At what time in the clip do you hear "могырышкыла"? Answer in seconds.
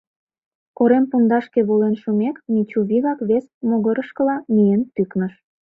3.69-4.35